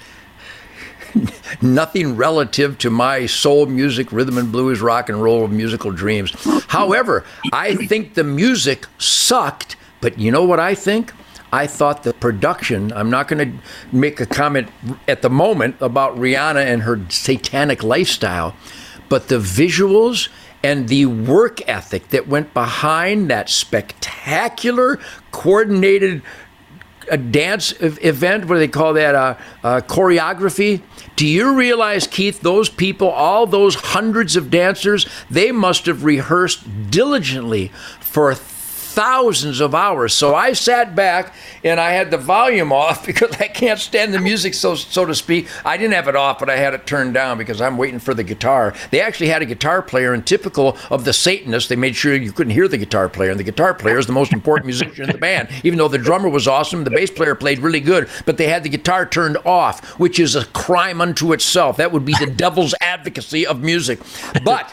nothing 1.62 2.16
relative 2.16 2.78
to 2.80 2.90
my 2.90 3.26
soul 3.28 3.68
music, 3.68 4.12
rhythm 4.12 4.38
and 4.38 4.52
blues, 4.52 4.82
rock 4.82 5.10
and 5.10 5.22
roll 5.22 5.48
musical 5.48 5.92
dreams. 5.92 6.34
However, 6.68 7.24
I 7.54 7.76
think 7.76 8.16
the 8.16 8.24
music 8.24 8.88
sucked, 8.98 9.76
but 10.02 10.18
you 10.18 10.32
know 10.32 10.44
what 10.44 10.60
I 10.60 10.74
think? 10.76 11.14
I 11.54 11.68
thought 11.68 12.04
the 12.04 12.14
production, 12.14 12.92
I'm 12.94 13.10
not 13.10 13.28
going 13.28 13.52
to 13.52 13.96
make 13.96 14.20
a 14.20 14.26
comment 14.26 14.70
at 15.08 15.22
the 15.22 15.30
moment 15.30 15.76
about 15.80 16.18
Rihanna 16.18 16.66
and 16.66 16.82
her 16.82 17.00
satanic 17.10 17.84
lifestyle, 17.84 18.56
but 19.08 19.28
the 19.28 19.40
visuals 19.40 20.30
and 20.66 20.88
the 20.88 21.06
work 21.06 21.62
ethic 21.70 22.08
that 22.08 22.28
went 22.28 22.52
behind 22.52 23.30
that 23.30 23.52
spectacular 23.52 25.00
coordinated 25.32 26.24
uh, 27.12 27.16
dance 27.18 27.72
event 27.82 28.46
what 28.46 28.56
do 28.56 28.60
they 28.60 28.68
call 28.68 28.94
that 28.94 29.14
uh, 29.14 29.38
uh, 29.64 29.80
choreography? 29.82 30.82
Do 31.16 31.28
you 31.28 31.54
realize 31.54 32.08
keith 32.08 32.42
those 32.42 32.68
people 32.68 33.10
all 33.10 33.46
those 33.46 33.76
hundreds 33.76 34.36
of 34.36 34.50
dancers 34.50 35.06
they 35.30 35.52
must 35.52 35.86
have 35.86 36.04
rehearsed 36.04 36.90
diligently 36.90 37.68
for 38.00 38.34
thousands 38.96 39.60
of 39.60 39.76
hours. 39.76 40.14
So 40.14 40.34
I 40.34 40.54
sat 40.54 40.96
back 40.96 41.34
and 41.64 41.80
I 41.82 41.92
had 41.92 42.12
the 42.12 42.18
volume 42.18 42.72
off 42.72 43.06
because 43.06 43.32
I 43.34 43.50
can't 43.50 43.80
stand 43.80 44.14
the 44.14 44.20
music, 44.20 44.54
so 44.54 44.76
so 44.76 45.06
to 45.06 45.14
speak. 45.14 45.48
I 45.66 45.78
didn't 45.78 45.94
have 45.94 46.08
it 46.08 46.16
off, 46.16 46.40
but 46.40 46.50
I 46.50 46.56
had 46.56 46.74
it 46.74 46.88
turned 46.88 47.14
down 47.14 47.38
because 47.38 47.60
I'm 47.62 47.78
waiting 47.78 48.00
for 48.00 48.14
the 48.14 48.24
guitar. 48.24 48.74
They 48.92 49.02
actually 49.02 49.28
had 49.28 49.42
a 49.42 49.46
guitar 49.46 49.82
player, 49.82 50.14
and 50.14 50.26
typical 50.26 50.78
of 50.90 51.04
the 51.04 51.14
Satanists, 51.14 51.70
they 51.70 51.76
made 51.76 51.96
sure 51.96 52.16
you 52.16 52.32
couldn't 52.32 52.54
hear 52.54 52.68
the 52.68 52.78
guitar 52.78 53.10
player. 53.10 53.32
And 53.32 53.40
the 53.40 53.44
guitar 53.44 53.74
player 53.74 53.98
is 53.98 54.08
the 54.08 54.14
most 54.14 54.32
important 54.32 54.66
musician 54.66 55.04
in 55.04 55.12
the 55.12 55.18
band. 55.18 55.50
Even 55.64 55.78
though 55.78 55.90
the 55.90 55.98
drummer 55.98 56.30
was 56.30 56.48
awesome, 56.48 56.86
the 56.86 56.90
bass 56.90 57.12
player 57.12 57.36
played 57.36 57.60
really 57.60 57.82
good, 57.82 58.08
but 58.26 58.38
they 58.38 58.48
had 58.48 58.64
the 58.64 58.70
guitar 58.70 59.06
turned 59.06 59.38
off, 59.46 59.84
which 60.00 60.20
is 60.20 60.36
a 60.36 60.46
crime 60.48 61.02
unto 61.02 61.34
itself. 61.34 61.78
That 61.78 61.92
would 61.92 62.06
be 62.06 62.16
the 62.20 62.28
devil's 62.28 62.74
advocacy 62.80 63.46
of 63.46 63.62
music. 63.62 64.00
But 64.44 64.72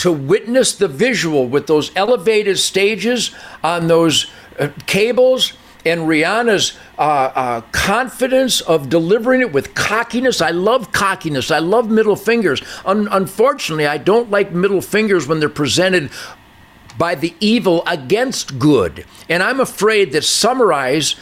to 0.00 0.10
witness 0.10 0.74
the 0.74 0.88
visual 0.88 1.46
with 1.46 1.66
those 1.66 1.94
elevated 1.94 2.58
stages 2.58 3.34
on 3.62 3.86
those 3.86 4.30
uh, 4.58 4.68
cables 4.86 5.52
and 5.84 6.02
Rihanna's 6.02 6.78
uh, 6.98 7.02
uh, 7.02 7.60
confidence 7.72 8.62
of 8.62 8.88
delivering 8.88 9.42
it 9.42 9.52
with 9.52 9.74
cockiness. 9.74 10.40
I 10.40 10.50
love 10.50 10.90
cockiness. 10.92 11.50
I 11.50 11.58
love 11.58 11.90
middle 11.90 12.16
fingers. 12.16 12.62
Un- 12.84 13.08
unfortunately, 13.10 13.86
I 13.86 13.98
don't 13.98 14.30
like 14.30 14.52
middle 14.52 14.80
fingers 14.80 15.26
when 15.26 15.38
they're 15.38 15.48
presented 15.48 16.10
by 16.98 17.14
the 17.14 17.34
evil 17.40 17.82
against 17.86 18.58
good. 18.58 19.04
And 19.28 19.42
I'm 19.42 19.60
afraid 19.60 20.12
that 20.12 20.24
summarize 20.24 21.14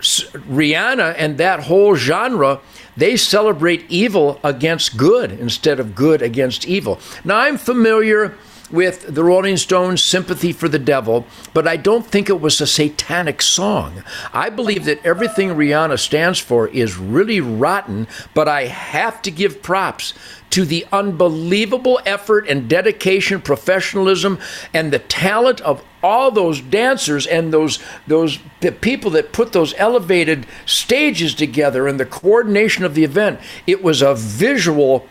Rihanna 0.00 1.14
and 1.16 1.38
that 1.38 1.60
whole 1.60 1.94
genre 1.96 2.60
they 2.96 3.16
celebrate 3.16 3.84
evil 3.88 4.40
against 4.44 4.96
good 4.96 5.32
instead 5.32 5.80
of 5.80 5.94
good 5.94 6.22
against 6.22 6.66
evil. 6.66 7.00
Now, 7.24 7.38
I'm 7.38 7.58
familiar 7.58 8.36
with 8.70 9.14
the 9.14 9.22
Rolling 9.22 9.58
Stones' 9.58 10.02
Sympathy 10.02 10.52
for 10.52 10.68
the 10.68 10.78
Devil, 10.78 11.26
but 11.52 11.68
I 11.68 11.76
don't 11.76 12.06
think 12.06 12.28
it 12.28 12.40
was 12.40 12.60
a 12.60 12.66
satanic 12.66 13.42
song. 13.42 14.02
I 14.32 14.48
believe 14.48 14.86
that 14.86 15.04
everything 15.04 15.50
Rihanna 15.50 15.98
stands 15.98 16.38
for 16.38 16.68
is 16.68 16.96
really 16.96 17.40
rotten, 17.40 18.08
but 18.34 18.48
I 18.48 18.64
have 18.64 19.20
to 19.22 19.30
give 19.30 19.62
props 19.62 20.14
to 20.50 20.64
the 20.64 20.86
unbelievable 20.90 22.00
effort 22.06 22.48
and 22.48 22.68
dedication, 22.68 23.42
professionalism, 23.42 24.38
and 24.72 24.90
the 24.90 24.98
talent 24.98 25.60
of 25.60 25.84
all 26.02 26.30
those 26.30 26.60
dancers 26.60 27.26
and 27.26 27.52
those 27.52 27.78
those 28.06 28.38
the 28.60 28.72
people 28.72 29.10
that 29.12 29.32
put 29.32 29.52
those 29.52 29.74
elevated 29.76 30.46
stages 30.66 31.34
together 31.34 31.86
and 31.86 31.98
the 32.00 32.06
coordination 32.06 32.84
of 32.84 32.94
the 32.94 33.04
event. 33.04 33.40
It 33.66 33.82
was 33.82 34.02
a 34.02 34.14
visual 34.14 35.06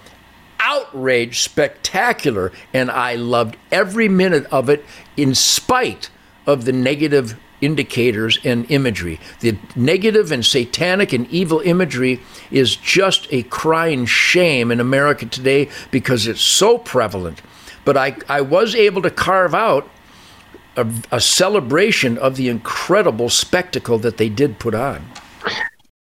outrage 0.60 1.40
spectacular, 1.40 2.52
and 2.74 2.92
I 2.92 3.16
loved 3.16 3.58
every 3.72 4.08
minute 4.08 4.46
of 4.52 4.70
it 4.70 4.86
in 5.18 5.34
spite 5.34 6.10
of 6.46 6.66
the 6.66 6.72
negative 6.72 7.38
indicators 7.62 8.40
and 8.44 8.70
imagery. 8.70 9.20
The 9.40 9.58
negative 9.76 10.32
and 10.32 10.46
satanic 10.46 11.14
and 11.14 11.30
evil 11.30 11.60
imagery 11.60 12.20
is 12.50 12.76
just 12.76 13.28
a 13.32 13.44
crying 13.44 14.06
shame 14.06 14.72
in 14.72 14.80
America 14.80 15.26
today 15.26 15.70
because 15.92 16.28
it's 16.28 16.42
so 16.42 16.78
prevalent. 16.78 17.42
But 17.86 17.98
I, 17.98 18.18
I 18.28 18.42
was 18.42 18.76
able 18.76 19.02
to 19.04 19.12
carve 19.12 19.54
out 19.56 19.90
a, 20.82 21.16
a 21.16 21.22
celebration 21.22 22.18
of 22.18 22.36
the 22.36 22.50
incredible 22.50 23.30
spectacle 23.30 23.98
that 24.00 24.18
they 24.18 24.30
did 24.30 24.60
put 24.60 24.76
on. 24.76 25.06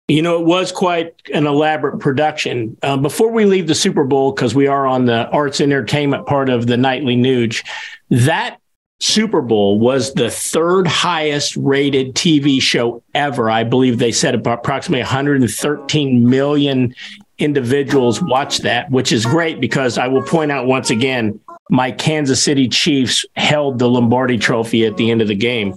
You 0.09 0.21
know, 0.21 0.39
it 0.39 0.47
was 0.47 0.73
quite 0.73 1.15
an 1.33 1.47
elaborate 1.47 2.01
production. 2.01 2.77
Uh, 2.83 2.97
before 2.97 3.31
we 3.31 3.45
leave 3.45 3.67
the 3.67 3.75
Super 3.75 4.05
Bowl, 4.05 4.33
because 4.33 4.55
we 4.55 4.67
are 4.67 4.87
on 4.87 5.07
the 5.07 5.29
arts 5.29 5.61
entertainment 5.61 6.27
part 6.27 6.49
of 6.49 6.67
the 6.67 6.77
nightly 6.77 7.17
Nuge, 7.17 7.65
that 8.11 8.59
Super 9.01 9.41
Bowl 9.41 9.81
was 9.81 10.15
the 10.15 10.31
third 10.31 10.87
highest 10.87 11.57
rated 11.57 12.15
TV 12.15 12.63
show 12.63 13.03
ever. 13.15 13.51
I 13.51 13.65
believe 13.65 13.99
they 13.99 14.13
said 14.13 14.35
about 14.35 14.61
approximately 14.61 15.03
113 15.03 16.29
million 16.29 16.95
individuals 17.39 18.23
watched 18.23 18.63
that, 18.63 18.91
which 18.91 19.11
is 19.11 19.27
great 19.27 19.61
because 19.61 19.99
I 19.99 20.07
will 20.07 20.23
point 20.23 20.53
out 20.53 20.67
once 20.67 20.91
again, 20.91 21.41
my 21.73 21.91
Kansas 21.91 22.43
City 22.43 22.69
Chiefs 22.69 23.25
held 23.35 23.79
the 23.79 23.89
Lombardi 23.89 24.37
Trophy 24.37 24.85
at 24.85 24.99
the 24.99 25.11
end 25.11 25.23
of 25.23 25.29
the 25.29 25.35
game. 25.35 25.75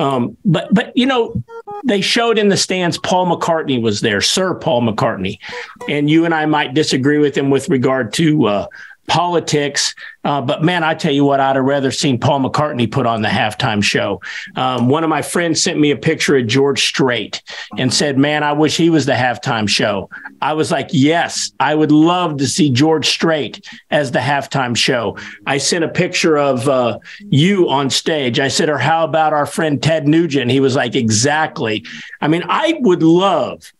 Um, 0.00 0.36
but 0.44 0.66
but 0.74 0.92
you 0.96 1.06
know, 1.06 1.40
they 1.84 2.00
showed 2.00 2.38
in 2.38 2.48
the 2.48 2.56
stands 2.56 2.98
Paul 2.98 3.26
McCartney 3.26 3.80
was 3.80 4.00
there, 4.00 4.20
Sir 4.20 4.56
Paul 4.56 4.82
McCartney, 4.82 5.38
and 5.88 6.10
you 6.10 6.24
and 6.24 6.34
I 6.34 6.44
might 6.46 6.74
disagree 6.74 7.18
with 7.18 7.38
him 7.38 7.50
with 7.50 7.68
regard 7.68 8.12
to 8.14 8.46
uh, 8.46 8.66
politics. 9.08 9.94
Uh, 10.22 10.40
but 10.40 10.62
man, 10.62 10.84
I 10.84 10.94
tell 10.94 11.12
you 11.12 11.24
what, 11.24 11.40
I'd 11.40 11.56
have 11.56 11.64
rather 11.64 11.90
seen 11.90 12.20
Paul 12.20 12.40
McCartney 12.40 12.90
put 12.90 13.06
on 13.06 13.22
the 13.22 13.28
halftime 13.28 13.82
show. 13.82 14.20
Um, 14.54 14.88
one 14.88 15.02
of 15.02 15.10
my 15.10 15.22
friends 15.22 15.62
sent 15.62 15.80
me 15.80 15.90
a 15.90 15.96
picture 15.96 16.36
of 16.36 16.46
George 16.46 16.84
Strait 16.84 17.42
and 17.78 17.92
said, 17.92 18.18
"Man, 18.18 18.42
I 18.44 18.52
wish 18.52 18.76
he 18.76 18.90
was 18.90 19.06
the 19.06 19.12
halftime 19.12 19.68
show." 19.68 20.10
I 20.42 20.52
was 20.52 20.70
like, 20.70 20.88
"Yes, 20.92 21.50
I 21.58 21.74
would 21.74 21.90
love 21.90 22.36
to 22.36 22.46
see 22.46 22.70
George 22.70 23.08
Strait 23.08 23.66
as 23.90 24.12
the 24.12 24.18
halftime 24.18 24.76
show." 24.76 25.16
I 25.46 25.58
sent 25.58 25.84
a 25.84 25.88
picture 25.88 26.36
of 26.36 26.68
uh, 26.68 26.98
you 27.20 27.68
on 27.70 27.90
stage. 27.90 28.38
I 28.38 28.48
said, 28.48 28.68
"Or 28.68 28.78
how 28.78 29.04
about 29.04 29.32
our 29.32 29.46
friend 29.46 29.82
Ted 29.82 30.06
Nugent?" 30.06 30.50
He 30.50 30.60
was 30.60 30.76
like, 30.76 30.94
"Exactly." 30.94 31.84
I 32.20 32.28
mean, 32.28 32.44
I 32.46 32.78
would 32.80 33.02
love 33.02 33.72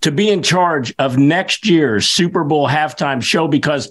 to 0.00 0.10
be 0.10 0.30
in 0.30 0.42
charge 0.42 0.94
of 0.98 1.16
next 1.16 1.66
year's 1.66 2.08
Super 2.08 2.44
Bowl 2.44 2.68
halftime 2.68 3.22
show 3.22 3.48
because 3.48 3.90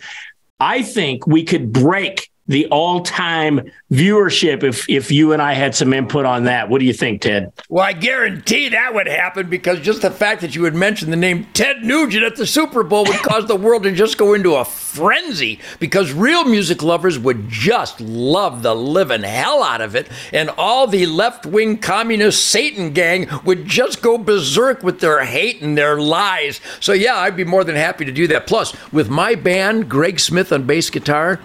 I 0.60 0.82
think 0.82 1.28
we 1.28 1.44
could 1.44 1.72
break 1.72 2.30
the 2.48 2.66
all-time 2.68 3.62
viewership 3.92 4.64
if 4.64 4.90
if 4.90 5.12
you 5.12 5.34
and 5.34 5.42
I 5.42 5.54
had 5.54 5.76
some 5.76 5.94
input 5.94 6.26
on 6.26 6.46
that. 6.46 6.70
What 6.70 6.80
do 6.80 6.86
you 6.86 6.94
think, 6.94 7.22
Ted? 7.22 7.52
Well, 7.70 7.84
I 7.84 7.94
guarantee 7.94 8.70
that 8.70 8.94
would 8.94 9.08
happen 9.08 9.50
because 9.50 9.82
just 9.82 10.02
the 10.02 10.12
fact 10.12 10.42
that 10.42 10.56
you 10.56 10.62
would 10.62 10.76
mention 10.76 11.12
the 11.12 11.18
name 11.18 11.46
Ted 11.54 11.84
Nugent 11.84 12.24
at 12.24 12.38
the 12.38 12.48
Super 12.48 12.84
Bowl 12.84 13.04
would 13.06 13.18
cause 13.18 13.48
the 13.48 13.56
world 13.56 13.84
to 13.84 13.92
just 13.92 14.18
go 14.18 14.34
into 14.34 14.56
a 14.56 14.64
frenzy 14.98 15.60
because 15.80 16.12
real 16.12 16.44
music 16.44 16.82
lovers 16.82 17.20
would 17.20 17.48
just 17.50 18.02
love 18.02 18.64
the 18.64 18.76
living 18.76 19.24
hell 19.24 19.64
out 19.64 19.82
of 19.82 19.96
it, 19.96 20.10
and 20.34 20.50
all 20.50 20.88
the 20.88 21.06
left-wing 21.06 21.78
communist 21.78 22.46
Satan 22.46 22.94
gang 22.94 23.28
would 23.46 23.66
just 23.66 24.02
go 24.02 24.18
berserk 24.18 24.82
with 24.84 25.00
their 25.00 25.24
hate 25.24 25.62
and 25.62 25.78
their 25.78 26.00
lies. 26.00 26.60
So 26.80 26.94
yeah, 26.94 27.16
I'd 27.18 27.38
be 27.38 27.44
more 27.44 27.64
than 27.64 27.76
happy 27.76 28.06
to 28.06 28.12
do 28.12 28.28
that. 28.28 28.48
Plus, 28.48 28.74
with 28.92 29.10
my 29.10 29.36
band, 29.36 29.90
Greg 29.90 30.20
Smith 30.20 30.52
on 30.52 30.66
bass 30.66 30.90
guitar. 30.90 31.40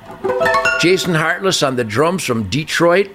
Jason 0.81 1.15
Hartless 1.15 1.63
on 1.63 1.77
the 1.77 1.85
drums 1.85 2.25
from 2.25 2.49
Detroit. 2.49 3.11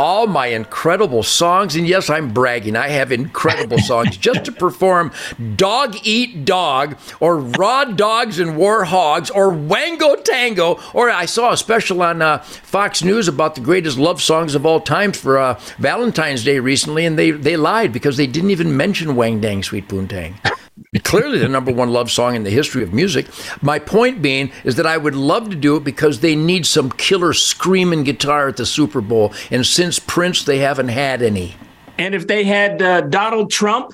All 0.00 0.26
my 0.26 0.48
incredible 0.48 1.22
songs, 1.22 1.76
and 1.76 1.86
yes, 1.86 2.10
I'm 2.10 2.32
bragging. 2.32 2.74
I 2.74 2.88
have 2.88 3.12
incredible 3.12 3.78
songs 3.86 4.16
just 4.16 4.44
to 4.46 4.52
perform 4.52 5.12
Dog 5.54 5.94
Eat 6.02 6.44
Dog, 6.44 6.98
or 7.20 7.38
Raw 7.38 7.84
Dogs 7.84 8.40
and 8.40 8.56
War 8.56 8.84
Hogs, 8.84 9.30
or 9.30 9.41
Wango 9.50 10.16
Tango, 10.16 10.80
or 10.94 11.10
I 11.10 11.26
saw 11.26 11.52
a 11.52 11.56
special 11.56 12.02
on 12.02 12.22
uh, 12.22 12.38
Fox 12.38 13.02
News 13.02 13.28
about 13.28 13.54
the 13.54 13.60
greatest 13.60 13.98
love 13.98 14.22
songs 14.22 14.54
of 14.54 14.66
all 14.66 14.80
time 14.80 15.12
for 15.12 15.38
uh, 15.38 15.60
Valentine's 15.78 16.44
Day 16.44 16.58
recently, 16.58 17.06
and 17.06 17.18
they, 17.18 17.30
they 17.30 17.56
lied 17.56 17.92
because 17.92 18.16
they 18.16 18.26
didn't 18.26 18.50
even 18.50 18.76
mention 18.76 19.16
Wang 19.16 19.40
Dang 19.40 19.62
Sweet 19.62 19.88
Poontang 19.88 20.34
clearly 21.04 21.38
the 21.38 21.48
number 21.48 21.72
one 21.72 21.90
love 21.90 22.10
song 22.10 22.34
in 22.34 22.44
the 22.44 22.50
history 22.50 22.82
of 22.82 22.92
music. 22.92 23.26
My 23.62 23.78
point 23.78 24.22
being 24.22 24.52
is 24.64 24.76
that 24.76 24.86
I 24.86 24.96
would 24.96 25.14
love 25.14 25.50
to 25.50 25.56
do 25.56 25.76
it 25.76 25.84
because 25.84 26.20
they 26.20 26.36
need 26.36 26.66
some 26.66 26.90
killer 26.90 27.32
screaming 27.32 28.04
guitar 28.04 28.48
at 28.48 28.56
the 28.56 28.66
Super 28.66 29.00
Bowl. 29.00 29.32
And 29.50 29.64
since 29.66 29.98
Prince, 29.98 30.44
they 30.44 30.58
haven't 30.58 30.88
had 30.88 31.22
any. 31.22 31.56
And 31.98 32.14
if 32.14 32.26
they 32.26 32.44
had 32.44 32.82
uh, 32.82 33.02
Donald 33.02 33.50
Trump 33.50 33.92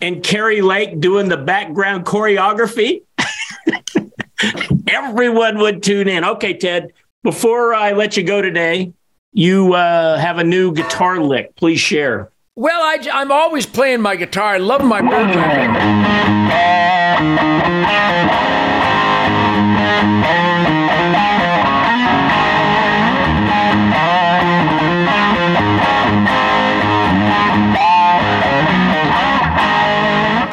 and 0.00 0.22
Kari 0.22 0.62
Lake 0.62 1.00
doing 1.00 1.28
the 1.28 1.36
background 1.36 2.04
choreography, 2.04 3.02
everyone 4.92 5.58
would 5.58 5.82
tune 5.82 6.08
in. 6.08 6.24
Okay, 6.24 6.54
Ted, 6.54 6.92
before 7.22 7.74
I 7.74 7.92
let 7.92 8.16
you 8.16 8.22
go 8.22 8.42
today, 8.42 8.92
you 9.32 9.74
uh, 9.74 10.18
have 10.18 10.38
a 10.38 10.44
new 10.44 10.72
guitar 10.72 11.20
lick. 11.20 11.56
Please 11.56 11.80
share. 11.80 12.30
Well, 12.54 12.82
I, 12.82 13.22
am 13.22 13.32
always 13.32 13.64
playing 13.64 14.02
my 14.02 14.16
guitar. 14.16 14.54
I 14.54 14.58
love 14.58 14.84
my 14.84 15.00
bird. 15.00 15.32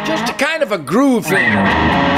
Just 0.05 0.29
a 0.31 0.36
kind 0.38 0.63
of 0.63 0.72
a 0.72 0.77
groove 0.77 1.25
thing. 1.25 2.09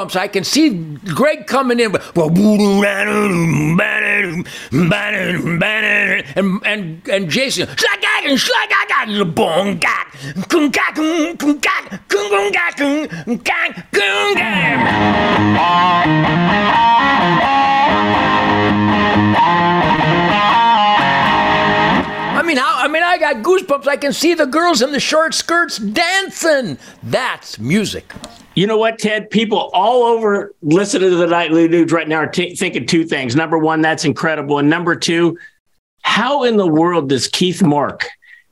Goosebumps. 0.00 0.16
I 0.16 0.28
can 0.28 0.44
see 0.44 0.70
Greg 1.14 1.46
coming 1.46 1.80
in, 1.80 1.94
and 6.36 6.64
and 6.64 7.08
and 7.08 7.30
Jason. 7.30 7.68
I 22.32 22.42
mean? 22.42 22.58
I 22.58 22.88
mean, 22.88 23.02
I 23.02 23.18
got 23.18 23.36
goosebumps. 23.44 23.86
I 23.86 23.96
can 23.96 24.12
see 24.12 24.34
the 24.34 24.46
girls 24.46 24.82
in 24.82 24.92
the 24.92 25.00
short 25.00 25.34
skirts 25.34 25.78
dancing. 25.78 26.78
That's 27.02 27.58
music. 27.58 28.12
You 28.54 28.66
know 28.66 28.76
what, 28.76 28.98
Ted? 28.98 29.30
People 29.30 29.70
all 29.72 30.02
over 30.02 30.54
listening 30.60 31.10
to 31.10 31.16
the 31.16 31.26
nightly 31.26 31.68
Nuge 31.68 31.92
right 31.92 32.08
now 32.08 32.16
are 32.16 32.26
t- 32.26 32.56
thinking 32.56 32.86
two 32.86 33.04
things. 33.04 33.36
Number 33.36 33.58
one, 33.58 33.80
that's 33.80 34.04
incredible. 34.04 34.58
And 34.58 34.68
number 34.68 34.96
two, 34.96 35.38
how 36.02 36.42
in 36.44 36.56
the 36.56 36.66
world 36.66 37.08
does 37.08 37.28
Keith 37.28 37.62
Mark 37.62 38.06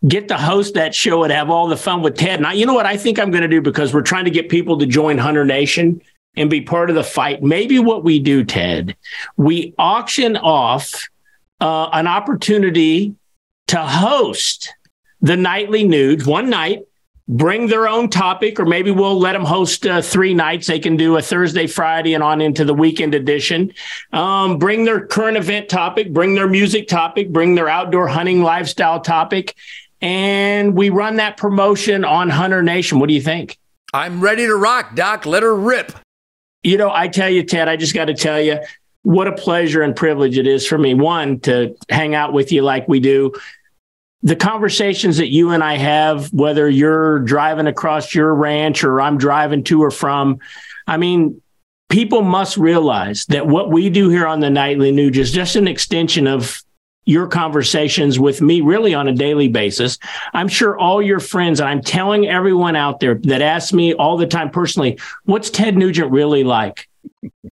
get 0.07 0.28
to 0.28 0.37
host 0.37 0.75
that 0.75 0.95
show 0.95 1.25
and 1.25 1.33
have 1.33 1.50
all 1.50 1.67
the 1.67 1.76
fun 1.76 2.02
with 2.02 2.17
Ted? 2.17 2.40
Now, 2.40 2.52
you 2.52 2.64
know 2.64 2.75
what 2.75 2.87
I 2.87 2.97
think 2.97 3.19
I'm 3.19 3.31
going 3.31 3.43
to 3.43 3.49
do 3.49 3.61
because 3.61 3.93
we're 3.93 4.02
trying 4.02 4.25
to 4.26 4.31
get 4.31 4.49
people 4.49 4.78
to 4.78 4.87
join 4.87 5.19
Hunter 5.19 5.45
Nation 5.45 6.00
and 6.37 6.49
be 6.49 6.61
part 6.61 6.90
of 6.90 6.97
the 6.97 7.02
fight. 7.05 7.43
Maybe 7.43 7.81
what 7.81 8.05
we 8.05 8.21
do, 8.21 8.45
Ted, 8.45 8.97
we 9.37 9.75
auction 9.78 10.37
off 10.37 11.09
uh, 11.61 11.88
an 11.93 12.07
opportunity 12.07 13.17
to 13.67 13.78
host 13.78 14.73
the 15.21 15.37
nightly 15.37 15.85
Nuge 15.85 16.25
one 16.25 16.49
night 16.49 16.85
bring 17.28 17.66
their 17.66 17.87
own 17.87 18.08
topic, 18.08 18.58
or 18.58 18.64
maybe 18.64 18.90
we'll 18.90 19.18
let 19.18 19.35
them 19.35 19.44
host 19.44 19.87
uh, 19.87 20.00
three 20.00 20.32
nights. 20.32 20.66
They 20.66 20.78
can 20.78 20.97
do 20.97 21.16
a 21.16 21.23
Thursday, 21.23 21.66
Friday, 21.66 22.14
and 22.14 22.23
on 22.23 22.40
into 22.40 22.64
the 22.64 22.75
weekend 22.75 23.14
edition. 23.14 23.73
Um, 24.12 24.58
bring 24.58 24.85
their 24.85 25.06
current 25.06 25.37
event 25.37 25.68
topic, 25.68 26.12
bring 26.12 26.35
their 26.35 26.49
music 26.49 26.88
topic, 26.88 27.30
bring 27.30 27.54
their 27.54 27.68
outdoor 27.68 28.08
hunting 28.08 28.42
lifestyle 28.42 29.00
topic. 29.00 29.54
And 30.00 30.75
we 30.75 30.90
run 30.90 31.16
that 31.16 31.37
promotion 31.37 32.04
on 32.04 32.30
Hunter 32.30 32.62
Nation. 32.62 32.99
What 32.99 33.08
do 33.08 33.14
you 33.14 33.20
think? 33.20 33.58
I'm 33.92 34.20
ready 34.20 34.47
to 34.47 34.54
rock, 34.54 34.94
Doc. 34.94 35.26
Let 35.26 35.42
her 35.42 35.54
rip. 35.54 35.92
You 36.62 36.76
know, 36.76 36.90
I 36.90 37.08
tell 37.08 37.28
you, 37.28 37.42
Ted, 37.42 37.68
I 37.68 37.76
just 37.76 37.94
got 37.94 38.06
to 38.06 38.14
tell 38.14 38.40
you, 38.40 38.58
what 39.02 39.26
a 39.26 39.32
pleasure 39.32 39.82
and 39.82 39.94
privilege 39.94 40.38
it 40.38 40.47
is 40.47 40.66
for 40.66 40.76
me, 40.76 40.92
one, 40.94 41.40
to 41.40 41.75
hang 41.88 42.14
out 42.14 42.32
with 42.32 42.52
you 42.52 42.62
like 42.62 42.87
we 42.88 43.00
do 43.00 43.32
the 44.23 44.37
conversations 44.37 45.19
that 45.19 45.29
you 45.29 45.51
and 45.51 45.63
I 45.63 45.77
have, 45.77 46.33
whether 46.33 46.69
you're 46.69 47.21
driving 47.21 47.67
across 47.67 48.15
your 48.15 48.35
ranch 48.35 48.83
or 48.83 49.01
I'm 49.01 49.19
driving 49.19 49.63
to 49.65 49.83
or 49.83 49.91
from, 49.91 50.39
I 50.87 50.97
mean, 50.97 51.41
people 51.89 52.23
must 52.23 52.57
realize 52.57 53.25
that 53.27 53.47
what 53.47 53.71
we 53.71 53.91
do 53.91 54.09
here 54.09 54.27
on 54.27 54.41
the 54.41 54.51
Nightly 54.51 54.93
Nuge 54.93 55.17
is 55.17 55.31
just 55.31 55.57
an 55.57 55.69
extension 55.69 56.27
of 56.27 56.63
your 57.05 57.27
conversations 57.27 58.19
with 58.19 58.43
me 58.43 58.61
really 58.61 58.93
on 58.93 59.09
a 59.09 59.15
daily 59.15 59.49
basis. 59.49 59.99
I'm 60.35 60.49
sure 60.49 60.77
all 60.77 61.01
your 61.01 61.21
friends, 61.21 61.59
and 61.59 61.69
I'm 61.69 61.81
telling 61.81 62.29
everyone 62.29 62.77
out 62.77 63.01
there 63.01 63.15
that 63.15 63.41
asks 63.41 63.73
me 63.73 63.95
all 63.95 64.19
the 64.19 64.27
time 64.27 64.51
personally, 64.51 64.99
what's 65.25 65.49
Ted 65.49 65.77
Nugent 65.77 66.11
really 66.11 66.45
like? 66.45 66.87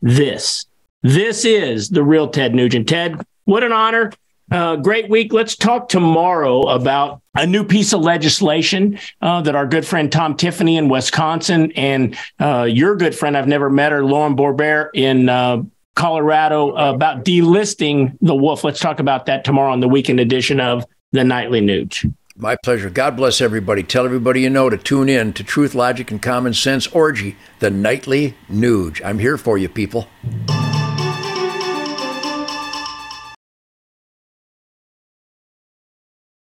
This. 0.02 0.66
This 1.04 1.46
is 1.46 1.90
the 1.90 2.04
real 2.04 2.30
Ted 2.30 2.56
Nugent. 2.56 2.90
Ted, 2.90 3.22
what 3.46 3.64
an 3.64 3.74
honor. 3.74 4.12
Uh, 4.54 4.76
great 4.76 5.10
week. 5.10 5.34
Let's 5.34 5.56
talk 5.56 5.90
tomorrow 5.90 6.68
about 6.68 7.24
a 7.34 7.48
new 7.48 7.64
piece 7.64 7.92
of 7.92 8.02
legislation 8.02 9.00
uh, 9.20 9.42
that 9.42 9.56
our 9.56 9.66
good 9.66 9.84
friend 9.84 10.12
Tom 10.12 10.38
Tiffany 10.38 10.78
in 10.78 10.90
Wisconsin 10.90 11.72
and 11.72 12.16
uh, 12.40 12.68
your 12.70 12.96
good 12.96 13.16
friend, 13.16 13.36
I've 13.36 13.48
never 13.48 13.72
met 13.72 13.92
her, 13.92 14.06
Lauren 14.06 14.36
Boebert 14.36 14.92
in 14.94 15.28
uh, 15.28 15.64
Colorado, 15.96 16.76
about 16.76 17.26
delisting 17.26 18.16
the 18.22 18.36
wolf. 18.36 18.64
Let's 18.64 18.80
talk 18.80 19.00
about 19.00 19.26
that 19.26 19.44
tomorrow 19.44 19.72
on 19.72 19.80
the 19.80 19.90
weekend 19.90 20.20
edition 20.20 20.60
of 20.60 20.86
the 21.14 21.24
Nightly 21.24 21.60
Nuge. 21.60 22.14
My 22.36 22.56
pleasure. 22.64 22.92
God 22.92 23.18
bless 23.18 23.42
everybody. 23.42 23.82
Tell 23.82 24.06
everybody 24.06 24.42
you 24.42 24.52
know 24.52 24.70
to 24.70 24.78
tune 24.78 25.10
in 25.10 25.34
to 25.34 25.44
Truth, 25.44 25.74
Logic, 25.74 26.12
and 26.12 26.22
Common 26.22 26.54
Sense 26.54 26.86
Orgy, 26.88 27.38
the 27.58 27.72
Nightly 27.72 28.36
Nuge. 28.52 29.04
I'm 29.04 29.18
here 29.18 29.38
for 29.38 29.58
you, 29.58 29.68
people. 29.68 30.08